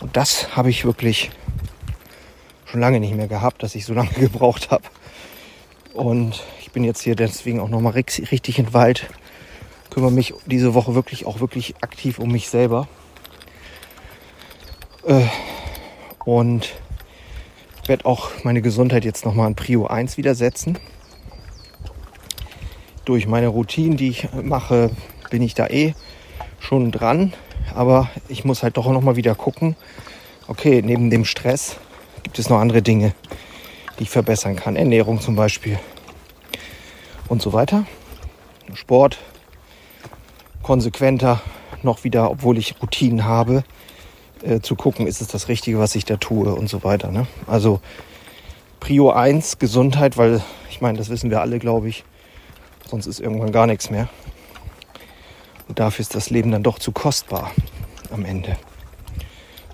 Und 0.00 0.16
das 0.16 0.56
habe 0.56 0.70
ich 0.70 0.86
wirklich 0.86 1.30
schon 2.64 2.80
lange 2.80 3.00
nicht 3.00 3.14
mehr 3.14 3.28
gehabt, 3.28 3.62
dass 3.62 3.74
ich 3.74 3.84
so 3.84 3.92
lange 3.92 4.10
gebraucht 4.18 4.70
habe. 4.70 4.84
Und 5.92 6.42
ich 6.60 6.70
bin 6.70 6.84
jetzt 6.84 7.02
hier 7.02 7.16
deswegen 7.16 7.60
auch 7.60 7.68
nochmal 7.68 7.92
richtig 7.92 8.58
in 8.58 8.66
den 8.66 8.72
Wald. 8.72 9.10
Kümmere 9.90 10.12
mich 10.12 10.32
diese 10.46 10.72
Woche 10.72 10.94
wirklich 10.94 11.26
auch 11.26 11.40
wirklich 11.40 11.74
aktiv 11.82 12.18
um 12.18 12.32
mich 12.32 12.48
selber. 12.48 12.88
Äh, 15.04 15.26
und 16.24 16.74
werde 17.86 18.04
auch 18.04 18.30
meine 18.44 18.62
Gesundheit 18.62 19.04
jetzt 19.04 19.24
nochmal 19.24 19.46
an 19.46 19.54
Prio 19.54 19.86
1 19.86 20.16
wieder 20.16 20.34
setzen. 20.34 20.78
Durch 23.04 23.26
meine 23.26 23.48
Routinen, 23.48 23.96
die 23.96 24.10
ich 24.10 24.28
mache, 24.32 24.90
bin 25.30 25.42
ich 25.42 25.54
da 25.54 25.66
eh 25.66 25.94
schon 26.58 26.92
dran. 26.92 27.32
Aber 27.74 28.10
ich 28.28 28.44
muss 28.44 28.62
halt 28.62 28.76
doch 28.76 28.86
nochmal 28.88 29.16
wieder 29.16 29.34
gucken. 29.34 29.76
Okay, 30.46 30.82
neben 30.84 31.10
dem 31.10 31.24
Stress 31.24 31.76
gibt 32.22 32.38
es 32.38 32.48
noch 32.48 32.58
andere 32.58 32.82
Dinge, 32.82 33.14
die 33.98 34.04
ich 34.04 34.10
verbessern 34.10 34.56
kann. 34.56 34.76
Ernährung 34.76 35.20
zum 35.20 35.36
Beispiel 35.36 35.78
und 37.28 37.40
so 37.40 37.52
weiter. 37.52 37.86
Sport 38.74 39.18
konsequenter 40.62 41.40
noch 41.82 42.04
wieder, 42.04 42.30
obwohl 42.30 42.58
ich 42.58 42.74
Routinen 42.82 43.24
habe, 43.24 43.64
äh, 44.42 44.60
zu 44.60 44.76
gucken, 44.76 45.06
ist 45.06 45.20
es 45.20 45.28
das 45.28 45.48
Richtige, 45.48 45.78
was 45.78 45.94
ich 45.94 46.04
da 46.04 46.16
tue 46.16 46.54
und 46.54 46.68
so 46.68 46.84
weiter. 46.84 47.10
Ne? 47.10 47.26
Also 47.46 47.80
Prio 48.80 49.10
1, 49.10 49.58
Gesundheit, 49.58 50.16
weil 50.16 50.42
ich 50.70 50.80
meine, 50.80 50.98
das 50.98 51.10
wissen 51.10 51.30
wir 51.30 51.40
alle, 51.40 51.58
glaube 51.58 51.88
ich. 51.88 52.04
Sonst 52.88 53.06
ist 53.06 53.20
irgendwann 53.20 53.52
gar 53.52 53.66
nichts 53.66 53.90
mehr. 53.90 54.08
Und 55.68 55.78
dafür 55.78 56.02
ist 56.02 56.14
das 56.14 56.30
Leben 56.30 56.50
dann 56.50 56.62
doch 56.62 56.78
zu 56.78 56.90
kostbar 56.90 57.52
am 58.10 58.24
Ende. 58.24 58.56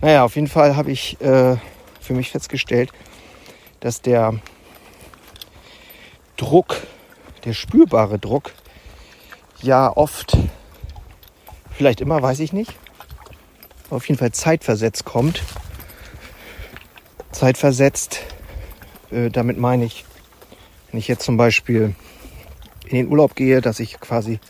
Naja, 0.03 0.25
auf 0.25 0.35
jeden 0.35 0.49
Fall 0.49 0.77
habe 0.77 0.91
ich 0.91 1.19
äh, 1.21 1.57
für 2.01 2.13
mich 2.13 2.31
festgestellt, 2.31 2.91
dass 3.81 4.03
der 4.03 4.35
Druck, 6.37 6.77
der 7.45 7.55
spürbare 7.55 8.19
Druck, 8.19 8.53
ja 9.63 9.91
oft, 9.97 10.37
vielleicht 11.71 12.01
immer, 12.01 12.21
weiß 12.21 12.41
ich 12.41 12.53
nicht, 12.53 12.75
auf 13.91 14.09
jeden 14.09 14.19
Fall 14.19 14.33
zeitversetzt 14.33 15.05
kommt. 15.05 15.43
Zeitversetzt, 17.33 18.21
äh, 19.11 19.31
damit 19.31 19.59
meine 19.59 19.85
ich, 19.85 20.05
wenn 20.91 20.99
ich 20.99 21.09
jetzt 21.09 21.25
zum 21.25 21.37
Beispiel 21.37 21.95
in 22.87 22.97
den 22.97 23.09
Urlaub 23.09 23.35
gehe, 23.35 23.61
dass 23.61 23.81
ich 23.81 24.01
quasi 24.01 24.41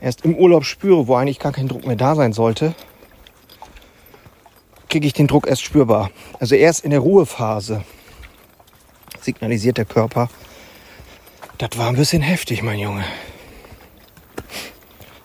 erst 0.00 0.24
im 0.24 0.34
Urlaub 0.34 0.64
spüre, 0.64 1.06
wo 1.06 1.14
eigentlich 1.14 1.38
gar 1.38 1.52
kein 1.52 1.68
Druck 1.68 1.86
mehr 1.86 1.96
da 1.96 2.14
sein 2.14 2.32
sollte, 2.32 2.74
kriege 4.88 5.06
ich 5.06 5.12
den 5.12 5.26
Druck 5.26 5.46
erst 5.46 5.62
spürbar. 5.62 6.10
Also 6.38 6.54
erst 6.54 6.84
in 6.84 6.90
der 6.90 7.00
Ruhephase 7.00 7.84
signalisiert 9.20 9.78
der 9.78 9.84
Körper, 9.84 10.28
das 11.58 11.78
war 11.78 11.88
ein 11.88 11.96
bisschen 11.96 12.22
heftig, 12.22 12.62
mein 12.62 12.78
Junge. 12.78 13.04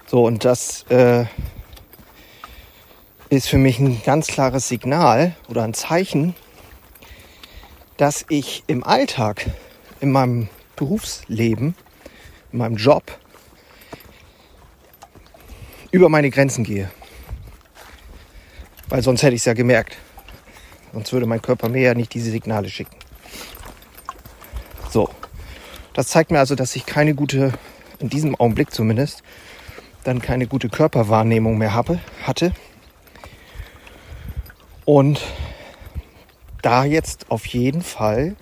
So, 0.05 0.23
und 0.25 0.45
das 0.45 0.83
äh, 0.89 1.25
ist 3.29 3.49
für 3.49 3.57
mich 3.57 3.79
ein 3.79 4.01
ganz 4.03 4.27
klares 4.27 4.67
Signal 4.67 5.35
oder 5.49 5.63
ein 5.63 5.73
Zeichen, 5.73 6.33
dass 7.97 8.25
ich 8.29 8.63
im 8.67 8.83
Alltag, 8.83 9.45
in 9.99 10.11
meinem 10.11 10.49
Berufsleben, 10.75 11.75
in 12.51 12.59
meinem 12.59 12.77
Job 12.77 13.17
über 15.91 16.09
meine 16.09 16.29
Grenzen 16.29 16.63
gehe. 16.63 16.89
Weil 18.89 19.01
sonst 19.01 19.23
hätte 19.23 19.35
ich 19.35 19.41
es 19.41 19.45
ja 19.45 19.53
gemerkt. 19.53 19.97
Sonst 20.93 21.11
würde 21.11 21.25
mein 21.25 21.41
Körper 21.41 21.69
mir 21.69 21.81
ja 21.81 21.93
nicht 21.93 22.13
diese 22.13 22.31
Signale 22.31 22.69
schicken. 22.69 22.95
So. 24.89 25.09
Das 25.93 26.07
zeigt 26.07 26.31
mir 26.31 26.39
also, 26.39 26.55
dass 26.55 26.75
ich 26.75 26.85
keine 26.85 27.15
gute, 27.15 27.51
in 27.99 28.09
diesem 28.09 28.35
Augenblick 28.35 28.71
zumindest, 28.71 29.23
dann 30.03 30.21
keine 30.21 30.45
gute 30.45 30.69
Körperwahrnehmung 30.69 31.57
mehr 31.57 31.73
habe, 31.73 31.99
hatte. 32.23 32.53
Und 34.87 35.21
da 36.61 36.85
jetzt 36.85 37.29
auf 37.29 37.45
jeden 37.45 37.81
Fall 37.81 38.37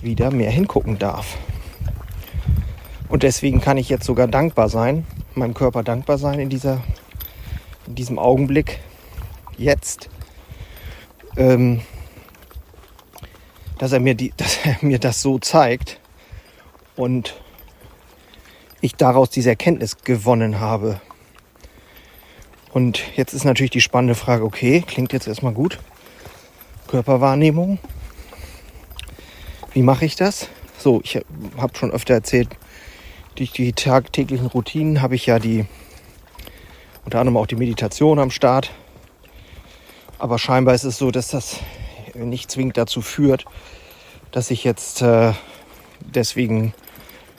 wieder 0.00 0.30
mehr 0.30 0.52
hingucken 0.52 1.00
darf. 1.00 1.36
Und 3.08 3.24
deswegen 3.24 3.60
kann 3.60 3.76
ich 3.76 3.88
jetzt 3.88 4.04
sogar 4.04 4.28
dankbar 4.28 4.68
sein, 4.68 5.04
meinem 5.34 5.54
Körper 5.54 5.82
dankbar 5.82 6.16
sein 6.16 6.38
in, 6.38 6.48
dieser, 6.48 6.80
in 7.88 7.96
diesem 7.96 8.20
Augenblick, 8.20 8.78
jetzt, 9.56 10.08
ähm, 11.36 11.80
dass, 13.78 13.90
er 13.90 13.98
mir 13.98 14.14
die, 14.14 14.32
dass 14.36 14.64
er 14.64 14.76
mir 14.80 15.00
das 15.00 15.20
so 15.20 15.40
zeigt 15.40 15.98
und 16.94 17.34
ich 18.80 18.94
daraus 18.94 19.30
diese 19.30 19.50
Erkenntnis 19.50 20.04
gewonnen 20.04 20.60
habe. 20.60 21.00
Und 22.72 23.02
jetzt 23.16 23.32
ist 23.32 23.44
natürlich 23.44 23.70
die 23.70 23.80
spannende 23.80 24.14
Frage, 24.14 24.44
okay, 24.44 24.84
klingt 24.86 25.12
jetzt 25.12 25.26
erstmal 25.26 25.52
gut. 25.52 25.78
Körperwahrnehmung. 26.86 27.78
Wie 29.72 29.82
mache 29.82 30.04
ich 30.04 30.16
das? 30.16 30.48
So, 30.78 31.00
ich 31.02 31.20
habe 31.56 31.76
schon 31.76 31.90
öfter 31.90 32.14
erzählt, 32.14 32.48
durch 33.34 33.52
die 33.52 33.72
tagtäglichen 33.72 34.46
Routinen 34.46 35.02
habe 35.02 35.14
ich 35.14 35.26
ja 35.26 35.38
die 35.38 35.66
unter 37.04 37.20
anderem 37.20 37.38
auch 37.38 37.46
die 37.46 37.56
Meditation 37.56 38.18
am 38.18 38.30
Start. 38.30 38.70
Aber 40.18 40.38
scheinbar 40.38 40.74
ist 40.74 40.84
es 40.84 40.98
so, 40.98 41.10
dass 41.10 41.28
das 41.28 41.60
nicht 42.14 42.50
zwingend 42.50 42.76
dazu 42.76 43.00
führt, 43.00 43.44
dass 44.30 44.50
ich 44.50 44.64
jetzt 44.64 45.00
äh, 45.00 45.32
deswegen 46.00 46.74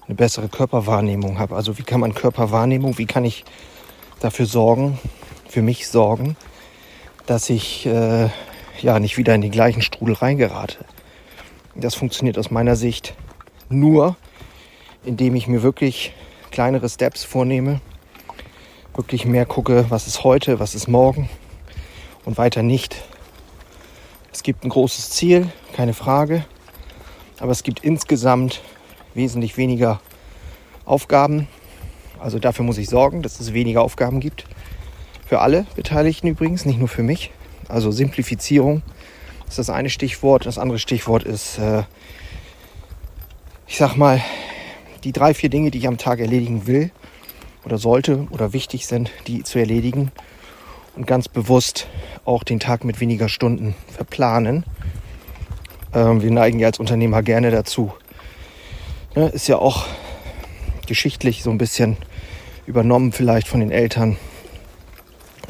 eine 0.08 0.16
bessere 0.16 0.50
Körperwahrnehmung 0.50 1.38
habe. 1.38 1.56
Also 1.56 1.78
wie 1.78 1.84
kann 1.84 2.00
man 2.00 2.16
Körperwahrnehmung, 2.16 2.98
wie 2.98 3.06
kann 3.06 3.26
ich 3.26 3.46
dafür 4.20 4.46
sorgen, 4.48 4.98
für 5.50 5.62
mich 5.62 5.88
sorgen, 5.88 6.38
dass 7.26 7.50
ich 7.50 7.86
äh, 7.86 8.30
ja 8.82 9.00
nicht 9.00 9.18
wieder 9.18 9.36
in 9.36 9.42
den 9.42 9.52
gleichen 9.52 9.82
Strudel 9.82 10.14
reingerate. 10.14 10.78
Das 11.76 11.96
funktioniert 11.96 12.38
aus 12.38 12.52
meiner 12.52 12.76
Sicht 12.76 13.16
nur, 13.68 14.16
indem 15.04 15.36
ich 15.36 15.48
mir 15.48 15.64
wirklich 15.64 16.14
kleinere 16.52 16.88
Steps 16.88 17.24
vornehme, 17.24 17.82
wirklich 18.96 19.26
mehr 19.26 19.46
gucke, 19.46 19.86
was 19.90 20.08
ist 20.08 20.24
heute, 20.24 20.60
was 20.60 20.76
ist 20.76 20.88
morgen 20.88 21.30
und 22.26 22.38
weiter 22.38 22.62
nicht. 22.64 23.02
Es 24.32 24.44
gibt 24.44 24.64
ein 24.64 24.70
großes 24.70 25.10
Ziel, 25.10 25.52
keine 25.74 25.94
Frage, 25.94 26.46
aber 27.40 27.52
es 27.52 27.64
gibt 27.64 27.84
insgesamt 27.84 28.62
wesentlich 29.16 29.58
weniger 29.58 30.00
Aufgaben. 30.86 31.48
Also 32.20 32.38
dafür 32.38 32.66
muss 32.66 32.78
ich 32.78 32.90
sorgen, 32.90 33.24
dass 33.24 33.40
es 33.40 33.54
weniger 33.54 33.82
Aufgaben 33.82 34.20
gibt. 34.20 34.46
Für 35.30 35.42
alle 35.42 35.68
Beteiligten 35.76 36.26
übrigens, 36.26 36.66
nicht 36.66 36.80
nur 36.80 36.88
für 36.88 37.04
mich. 37.04 37.30
Also 37.68 37.92
Simplifizierung 37.92 38.82
ist 39.48 39.60
das 39.60 39.70
eine 39.70 39.92
Stichwort. 39.92 40.48
Das 40.48 40.58
andere 40.58 40.80
Stichwort 40.80 41.22
ist, 41.22 41.60
äh, 41.60 41.84
ich 43.68 43.78
sag 43.78 43.96
mal, 43.96 44.24
die 45.04 45.12
drei, 45.12 45.36
vier 45.36 45.50
Dinge, 45.50 45.70
die 45.70 45.78
ich 45.78 45.88
am 45.88 46.00
Tag 46.00 46.20
erledigen 46.20 46.66
will 46.66 46.90
oder 47.64 47.78
sollte 47.78 48.26
oder 48.32 48.54
wichtig 48.54 48.88
sind, 48.88 49.12
die 49.28 49.44
zu 49.44 49.60
erledigen 49.60 50.12
und 50.96 51.06
ganz 51.06 51.28
bewusst 51.28 51.86
auch 52.26 52.44
den 52.44 52.60
Tag 52.60 52.84
mit 52.84 53.00
weniger 53.00 53.30
Stunden 53.30 53.76
verplanen. 53.88 54.66
Ähm, 55.94 56.24
wir 56.24 56.32
neigen 56.32 56.58
ja 56.58 56.66
als 56.66 56.80
Unternehmer 56.80 57.22
gerne 57.22 57.52
dazu. 57.52 57.94
Ne, 59.14 59.30
ist 59.30 59.48
ja 59.48 59.60
auch 59.60 59.86
geschichtlich 60.88 61.44
so 61.44 61.52
ein 61.52 61.60
bisschen 61.60 61.98
übernommen 62.66 63.12
vielleicht 63.12 63.48
von 63.48 63.60
den 63.60 63.70
Eltern. 63.70 64.18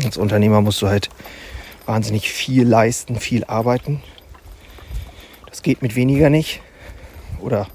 Als 0.03 0.17
Unternehmer 0.17 0.61
musst 0.61 0.81
du 0.81 0.87
halt 0.87 1.09
wahnsinnig 1.85 2.29
viel 2.31 2.67
leisten, 2.67 3.19
viel 3.19 3.43
arbeiten. 3.45 4.01
Das 5.49 5.61
geht 5.61 5.81
mit 5.81 5.95
weniger 5.95 6.29
nicht. 6.29 6.61
Oder 7.39 7.67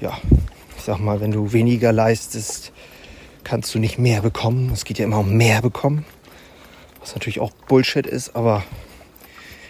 ja, 0.00 0.18
ich 0.76 0.82
sag 0.82 0.98
mal, 0.98 1.20
wenn 1.20 1.30
du 1.30 1.52
weniger 1.52 1.92
leistest, 1.92 2.72
kannst 3.44 3.74
du 3.74 3.78
nicht 3.78 3.98
mehr 3.98 4.22
bekommen. 4.22 4.70
Es 4.72 4.84
geht 4.84 4.98
ja 4.98 5.04
immer 5.04 5.20
um 5.20 5.36
mehr 5.36 5.62
bekommen. 5.62 6.04
Was 7.00 7.14
natürlich 7.14 7.40
auch 7.40 7.52
Bullshit 7.68 8.06
ist, 8.06 8.34
aber 8.34 8.64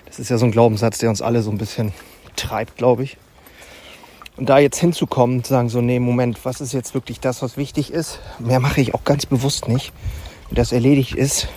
das 0.06 0.18
ist 0.18 0.30
ja 0.30 0.38
so 0.38 0.44
ein 0.44 0.52
Glaubenssatz, 0.52 0.98
der 0.98 1.10
uns 1.10 1.20
alle 1.20 1.42
so 1.42 1.50
ein 1.50 1.58
bisschen 1.58 1.92
treibt, 2.36 2.76
glaube 2.76 3.02
ich. 3.02 3.16
Und 4.36 4.48
da 4.48 4.58
jetzt 4.58 4.78
hinzukommen, 4.78 5.44
zu 5.44 5.50
sagen 5.50 5.68
so, 5.68 5.80
nee, 5.80 6.00
Moment, 6.00 6.44
was 6.44 6.60
ist 6.60 6.72
jetzt 6.72 6.94
wirklich 6.94 7.20
das, 7.20 7.42
was 7.42 7.56
wichtig 7.56 7.92
ist? 7.92 8.20
Mehr 8.38 8.60
mache 8.60 8.80
ich 8.80 8.94
auch 8.94 9.04
ganz 9.04 9.26
bewusst 9.26 9.68
nicht. 9.68 9.92
Das 10.54 10.70
erledigt 10.70 11.16
ist, 11.16 11.48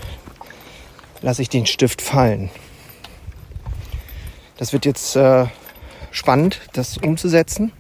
lasse 1.22 1.44
ich 1.44 1.50
den 1.50 1.68
Stift 1.68 2.02
fallen. 2.02 2.50
Das 4.58 4.74
wird 4.74 4.86
jetzt 4.86 5.16
äh, 5.16 5.46
spannend, 6.10 6.62
das 6.74 6.98
umzusetzen. 6.98 7.72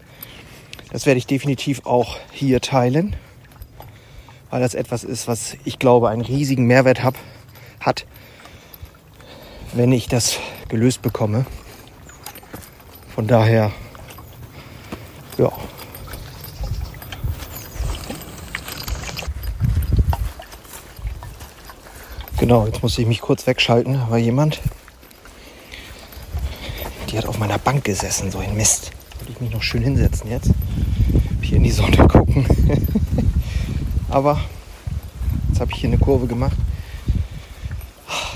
Das 0.91 1.07
werde 1.07 1.17
ich 1.17 1.25
definitiv 1.25 1.87
auch 1.87 2.17
hier 2.31 2.61
teilen, 2.61 3.15
weil 4.51 4.61
das 4.61 4.75
etwas 4.75 5.03
ist, 5.03 5.27
was 5.27 5.57
ich 5.65 5.79
glaube 5.79 6.09
einen 6.09 6.21
riesigen 6.21 6.65
Mehrwert 6.65 7.03
hab, 7.03 7.15
hat, 7.79 8.05
wenn 9.73 9.91
ich 9.91 10.07
das 10.07 10.37
gelöst 10.69 11.01
bekomme. 11.01 11.47
Von 13.15 13.25
daher, 13.25 13.71
ja, 15.39 15.51
Genau, 22.47 22.65
jetzt 22.65 22.81
muss 22.81 22.97
ich 22.97 23.05
mich 23.05 23.19
kurz 23.19 23.45
wegschalten. 23.45 24.09
War 24.09 24.17
jemand, 24.17 24.61
die 27.09 27.17
hat 27.17 27.25
auf 27.25 27.39
meiner 27.39 27.57
Bank 27.57 27.83
gesessen, 27.83 28.31
so 28.31 28.37
ein 28.39 28.55
Mist. 28.55 28.91
Wollte 29.17 29.33
ich 29.33 29.41
mich 29.41 29.51
noch 29.51 29.61
schön 29.61 29.81
hinsetzen 29.81 30.31
jetzt. 30.31 30.51
Hier 31.41 31.57
in 31.57 31.63
die 31.63 31.71
Sonne 31.71 31.97
gucken. 32.07 32.45
Aber 34.07 34.39
jetzt 35.49 35.59
habe 35.59 35.73
ich 35.73 35.79
hier 35.81 35.89
eine 35.89 35.97
Kurve 35.97 36.27
gemacht. 36.27 36.55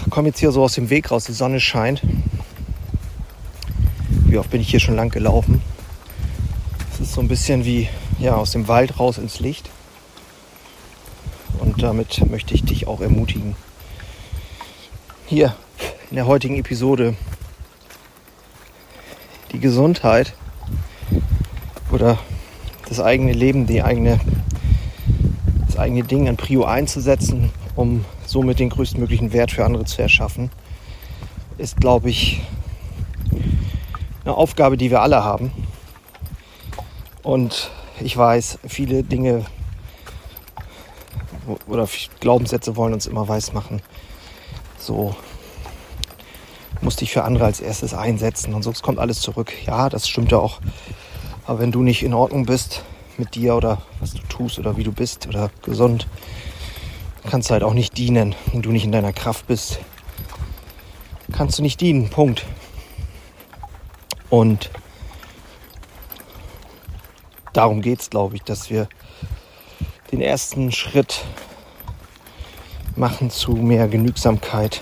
Komme 0.09 0.27
jetzt 0.27 0.39
hier 0.39 0.51
so 0.51 0.61
aus 0.61 0.73
dem 0.73 0.89
Weg 0.89 1.09
raus, 1.09 1.23
die 1.23 1.31
Sonne 1.31 1.61
scheint. 1.61 2.01
Wie 4.25 4.37
oft 4.37 4.49
bin 4.49 4.59
ich 4.59 4.69
hier 4.69 4.81
schon 4.81 4.97
lang 4.97 5.09
gelaufen? 5.09 5.61
Es 6.91 6.99
ist 6.99 7.13
so 7.13 7.21
ein 7.21 7.29
bisschen 7.29 7.63
wie 7.63 7.87
ja, 8.19 8.35
aus 8.35 8.51
dem 8.51 8.67
Wald 8.67 8.99
raus 8.99 9.17
ins 9.17 9.39
Licht. 9.39 9.69
Und 11.59 11.81
damit 11.81 12.29
möchte 12.29 12.53
ich 12.53 12.65
dich 12.65 12.87
auch 12.87 12.99
ermutigen 12.99 13.55
hier 15.31 15.55
in 16.09 16.17
der 16.17 16.27
heutigen 16.27 16.57
Episode 16.57 17.15
die 19.53 19.61
Gesundheit 19.61 20.33
oder 21.89 22.19
das 22.89 22.99
eigene 22.99 23.31
Leben, 23.31 23.65
die 23.65 23.81
eigene, 23.81 24.19
das 25.67 25.77
eigene 25.77 26.03
Ding 26.03 26.27
an 26.27 26.35
Prio 26.35 26.65
einzusetzen, 26.65 27.49
um 27.77 28.03
somit 28.25 28.59
den 28.59 28.71
größtmöglichen 28.71 29.31
Wert 29.31 29.51
für 29.51 29.63
andere 29.63 29.85
zu 29.85 30.01
erschaffen, 30.01 30.51
ist, 31.57 31.77
glaube 31.77 32.09
ich, 32.09 32.41
eine 34.25 34.35
Aufgabe, 34.35 34.75
die 34.75 34.91
wir 34.91 35.01
alle 35.01 35.23
haben. 35.23 35.53
Und 37.23 37.71
ich 38.01 38.17
weiß, 38.17 38.59
viele 38.67 39.03
Dinge 39.03 39.45
oder 41.67 41.87
Glaubenssätze 42.19 42.75
wollen 42.75 42.91
uns 42.91 43.07
immer 43.07 43.25
weiß 43.25 43.53
machen, 43.53 43.81
so 44.81 45.15
musst 46.81 47.01
dich 47.01 47.11
für 47.11 47.23
andere 47.23 47.45
als 47.45 47.59
erstes 47.59 47.93
einsetzen 47.93 48.53
und 48.53 48.63
sonst 48.63 48.81
kommt 48.81 48.99
alles 48.99 49.21
zurück. 49.21 49.53
Ja, 49.65 49.89
das 49.89 50.07
stimmt 50.07 50.31
ja 50.31 50.39
auch. 50.39 50.59
Aber 51.45 51.59
wenn 51.59 51.71
du 51.71 51.83
nicht 51.83 52.03
in 52.03 52.13
Ordnung 52.13 52.45
bist 52.45 52.83
mit 53.17 53.35
dir 53.35 53.55
oder 53.55 53.81
was 53.99 54.13
du 54.13 54.21
tust 54.23 54.57
oder 54.59 54.77
wie 54.77 54.83
du 54.83 54.91
bist 54.91 55.27
oder 55.27 55.51
gesund, 55.63 56.07
kannst 57.29 57.49
du 57.49 57.53
halt 57.53 57.63
auch 57.63 57.73
nicht 57.73 57.97
dienen. 57.97 58.35
Wenn 58.51 58.61
du 58.61 58.71
nicht 58.71 58.85
in 58.85 58.91
deiner 58.91 59.13
Kraft 59.13 59.47
bist, 59.47 59.79
kannst 61.31 61.59
du 61.59 61.61
nicht 61.61 61.79
dienen. 61.81 62.09
Punkt. 62.09 62.45
Und 64.29 64.71
darum 67.53 67.81
geht 67.81 68.01
es, 68.01 68.09
glaube 68.09 68.37
ich, 68.37 68.43
dass 68.43 68.69
wir 68.69 68.87
den 70.11 70.21
ersten 70.21 70.71
Schritt 70.71 71.25
machen 72.95 73.29
zu 73.29 73.53
mehr 73.53 73.87
Genügsamkeit. 73.87 74.81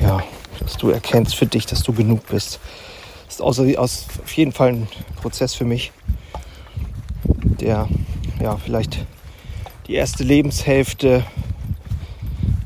Ja, 0.00 0.22
dass 0.60 0.76
du 0.76 0.90
erkennst 0.90 1.34
für 1.34 1.46
dich, 1.46 1.66
dass 1.66 1.82
du 1.82 1.92
genug 1.92 2.26
bist. 2.26 2.60
Das 3.26 3.36
ist 3.36 3.42
außer, 3.42 3.66
aus, 3.78 4.06
auf 4.22 4.32
jeden 4.32 4.52
Fall 4.52 4.68
ein 4.68 4.88
Prozess 5.16 5.54
für 5.54 5.64
mich, 5.64 5.92
der 7.24 7.88
ja 8.40 8.56
vielleicht 8.56 9.04
die 9.86 9.94
erste 9.94 10.22
Lebenshälfte 10.22 11.24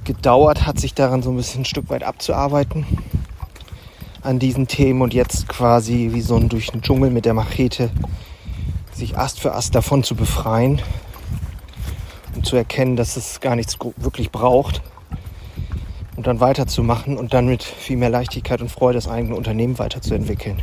gedauert 0.05 0.67
hat, 0.67 0.81
sich 0.81 0.95
daran 0.95 1.23
so 1.23 1.31
ein 1.31 1.37
bisschen 1.37 1.63
ein 1.63 1.67
Stück 1.67 1.89
weit 1.91 2.03
abzuarbeiten 2.03 2.87
an 4.23 4.39
diesen 4.39 4.69
Themen 4.69 5.03
und 5.03 5.15
jetzt 5.15 5.49
quasi 5.49 6.11
wie 6.13 6.21
so 6.21 6.37
ein 6.37 6.49
durch 6.49 6.71
den 6.71 6.83
Dschungel 6.83 7.11
mit 7.11 7.25
der 7.25 7.35
Machete 7.35 7.91
sich 8.93 9.19
Ast 9.19 9.41
für 9.41 9.53
Ast 9.53 9.75
davon 9.75 10.05
zu 10.05 10.15
befreien 10.15 10.81
zu 12.43 12.57
erkennen, 12.57 12.97
dass 12.97 13.17
es 13.17 13.41
gar 13.41 13.57
nichts 13.57 13.79
wirklich 13.97 14.31
braucht 14.31 14.83
und 16.17 16.27
dann 16.27 16.41
weiterzumachen 16.41 17.17
und 17.17 17.35
dann 17.35 17.47
mit 17.47 17.63
viel 17.63 17.97
mehr 17.97 18.11
Leichtigkeit 18.11 18.61
und 18.61 18.71
Freude 18.71 18.95
das 18.95 19.09
eigene 19.09 19.35
Unternehmen 19.35 19.79
weiterzuentwickeln. 19.79 20.63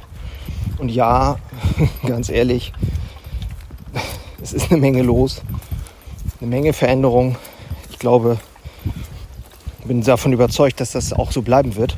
Und 0.78 0.90
ja, 0.90 1.38
ganz 2.06 2.30
ehrlich, 2.30 2.74
es 4.42 4.54
ist 4.54 4.72
eine 4.72 4.80
Menge 4.80 5.02
los, 5.02 5.42
eine 6.40 6.50
Menge 6.50 6.74
Veränderung. 6.74 7.38
Ich 7.92 8.00
glaube, 8.00 8.40
bin 9.86 10.02
davon 10.02 10.34
überzeugt, 10.34 10.80
dass 10.80 10.92
das 10.92 11.14
auch 11.14 11.32
so 11.32 11.42
bleiben 11.42 11.76
wird 11.76 11.98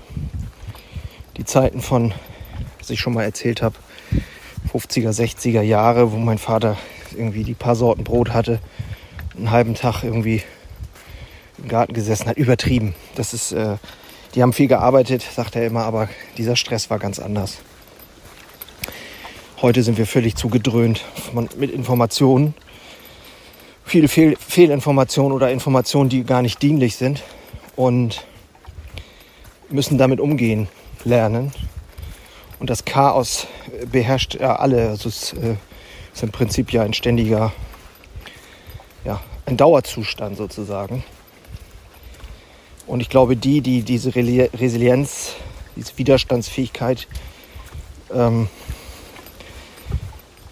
die 1.42 1.46
Zeiten 1.46 1.82
von, 1.82 2.14
was 2.78 2.92
ich 2.92 3.00
schon 3.00 3.14
mal 3.14 3.24
erzählt 3.24 3.64
habe, 3.64 3.76
50er, 4.72 5.10
60er 5.10 5.62
Jahre, 5.62 6.12
wo 6.12 6.18
mein 6.18 6.38
Vater 6.38 6.78
irgendwie 7.18 7.44
die 7.44 7.56
paar 7.56 7.76
Sorten 7.76 8.04
Brot 8.04 8.32
hatte, 8.32 8.60
einen 9.42 9.52
halben 9.52 9.74
Tag 9.74 10.04
irgendwie 10.04 10.44
im 11.58 11.68
Garten 11.68 11.94
gesessen 11.94 12.28
hat, 12.28 12.38
übertrieben. 12.38 12.96
Das 13.16 13.34
ist, 13.34 13.52
äh, 13.52 13.78
die 14.36 14.42
haben 14.42 14.54
viel 14.54 14.68
gearbeitet, 14.68 15.24
sagt 15.24 15.56
er 15.56 15.66
immer, 15.66 15.84
aber 15.84 16.10
dieser 16.38 16.56
Stress 16.56 16.90
war 16.90 17.00
ganz 17.00 17.20
anders. 17.20 17.58
Heute 19.62 19.84
sind 19.84 19.98
wir 19.98 20.06
völlig 20.08 20.36
zugedröhnt 20.36 21.06
mit 21.58 21.72
Informationen, 21.72 22.54
viele 23.84 24.08
Fehl 24.08 24.36
Fehlinformationen 24.36 25.32
oder 25.32 25.52
Informationen, 25.52 26.10
die 26.10 26.24
gar 26.24 26.42
nicht 26.42 26.62
dienlich 26.62 26.96
sind 26.96 27.24
und 27.76 28.26
müssen 29.70 29.98
damit 29.98 30.20
umgehen 30.20 30.68
lernen. 31.04 31.52
Und 32.60 32.70
das 32.70 32.86
Chaos 32.86 33.48
beherrscht 33.92 34.36
ja 34.36 34.56
alle. 34.56 34.90
Also 34.90 35.10
es 35.10 35.34
äh, 35.34 35.56
ist 36.14 36.24
im 36.24 36.32
Prinzip 36.32 36.72
ja 36.74 36.84
ein 36.84 36.94
ständiger, 36.94 37.52
ja, 39.04 39.20
ein 39.46 39.58
Dauerzustand 39.58 40.38
sozusagen. 40.38 41.04
Und 42.88 43.00
ich 43.00 43.10
glaube, 43.10 43.36
die, 43.36 43.62
die 43.62 43.84
diese 43.84 44.14
Resilienz, 44.16 45.36
diese 45.76 45.98
Widerstandsfähigkeit 45.98 47.08
ähm, 48.14 48.50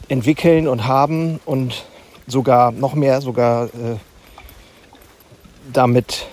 entwickeln 0.08 0.68
und 0.68 0.88
haben 0.88 1.40
und 1.46 1.86
sogar 2.28 2.72
noch 2.72 2.94
mehr, 2.94 3.22
sogar 3.22 3.66
äh, 3.66 3.98
damit 5.72 6.28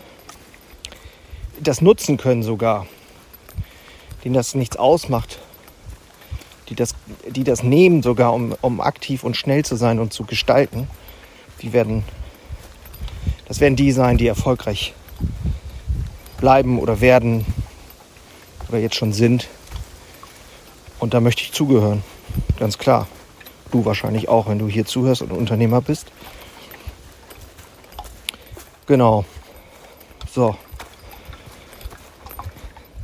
das 1.61 1.81
nutzen 1.81 2.17
können 2.17 2.43
sogar, 2.43 2.87
denen 4.25 4.35
das 4.35 4.55
nichts 4.55 4.77
ausmacht, 4.77 5.39
die 6.69 6.75
das, 6.75 6.95
die 7.29 7.45
das 7.45 7.63
nehmen 7.63 8.03
sogar, 8.03 8.33
um, 8.33 8.55
um 8.61 8.81
aktiv 8.81 9.25
und 9.25 9.37
schnell 9.37 9.65
zu 9.65 9.77
sein 9.77 9.99
und 9.99 10.13
zu 10.13 10.25
gestalten, 10.25 10.89
die 11.63 11.73
werden, 11.73 12.05
das 13.47 13.61
werden 13.61 13.77
die 13.77 13.93
sein, 13.93 14.19
die 14.19 14.27
erfolgreich 14.27 14.95
bleiben 16.39 16.79
oder 16.79 17.01
werden 17.01 17.47
oder 18.69 18.79
jetzt 18.79 18.97
schon 18.97 19.13
sind. 19.13 19.49
Und 20.99 21.15
da 21.15 21.21
möchte 21.21 21.43
ich 21.43 21.53
zugehören, 21.53 22.03
ganz 22.59 22.79
klar. 22.79 23.07
Du 23.71 23.85
wahrscheinlich 23.85 24.29
auch, 24.29 24.49
wenn 24.49 24.59
du 24.59 24.69
hier 24.69 24.87
zuhörst 24.87 25.23
und 25.23 25.33
Unternehmer 25.33 25.81
bist. 25.81 26.07
Genau. 28.87 29.25
So. 30.33 30.57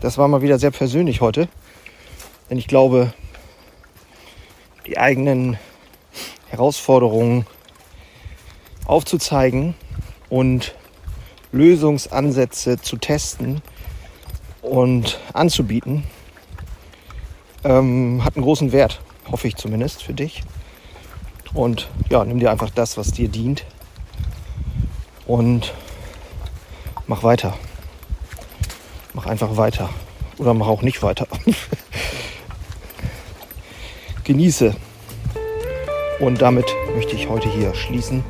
Das 0.01 0.19
war 0.19 0.29
mal 0.29 0.43
wieder 0.43 0.59
sehr 0.59 0.71
persönlich 0.71 1.21
heute. 1.21 1.49
Denn 2.49 2.59
ich 2.59 2.67
glaube, 2.67 3.13
die 4.87 4.99
eigenen 4.99 5.59
Herausforderungen 6.49 7.47
aufzuzeigen 8.85 9.75
und 10.33 10.75
Lösungsansätze 11.53 12.81
zu 12.81 12.97
testen 12.97 13.61
und 14.63 15.21
anzubieten, 15.35 16.05
ähm, 17.65 18.25
hat 18.25 18.37
einen 18.37 18.45
großen 18.45 18.73
Wert, 18.73 19.03
hoffe 19.31 19.49
ich 19.49 19.57
zumindest 19.57 20.03
für 20.03 20.15
dich. 20.15 20.43
Und 21.53 21.91
ja, 22.09 22.25
nimm 22.25 22.41
dir 22.41 22.51
einfach 22.51 22.71
das, 22.71 22.97
was 22.97 23.13
dir 23.13 23.29
dient 23.29 23.67
und 25.27 25.75
mach 27.07 27.23
weiter 27.23 27.55
mach 29.15 29.27
einfach 29.27 29.57
weiter. 29.57 29.91
Oder 30.39 30.55
mach 30.55 30.67
auch 30.67 30.83
nicht 30.83 31.03
weiter. 31.03 31.27
Genieße. 34.25 34.75
Und 36.21 36.41
damit 36.41 36.67
möchte 36.95 37.15
ich 37.15 37.29
heute 37.29 37.51
hier 37.51 37.75
schließen. 37.75 38.25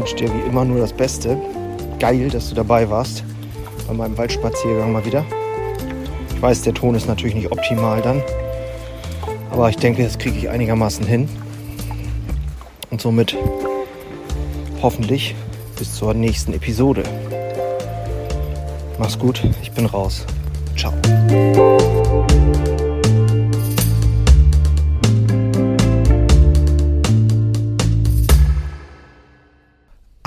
Ich 0.00 0.12
wünsche 0.12 0.24
dir 0.24 0.34
wie 0.34 0.48
immer 0.48 0.64
nur 0.64 0.80
das 0.80 0.94
Beste. 0.94 1.36
Geil, 1.98 2.30
dass 2.30 2.48
du 2.48 2.54
dabei 2.54 2.88
warst 2.88 3.22
bei 3.86 3.92
meinem 3.92 4.16
Waldspaziergang 4.16 4.92
mal 4.92 5.04
wieder. 5.04 5.26
Ich 6.34 6.40
weiß, 6.40 6.62
der 6.62 6.72
Ton 6.72 6.94
ist 6.94 7.06
natürlich 7.06 7.34
nicht 7.34 7.52
optimal 7.52 8.00
dann. 8.00 8.22
Aber 9.50 9.68
ich 9.68 9.76
denke, 9.76 10.02
das 10.02 10.16
kriege 10.16 10.38
ich 10.38 10.48
einigermaßen 10.48 11.04
hin. 11.04 11.28
Und 12.90 13.02
somit 13.02 13.36
hoffentlich 14.80 15.34
bis 15.78 15.94
zur 15.96 16.14
nächsten 16.14 16.54
Episode. 16.54 17.02
Mach's 18.98 19.18
gut, 19.18 19.42
ich 19.60 19.70
bin 19.72 19.84
raus. 19.84 20.24
Ciao. 20.78 20.94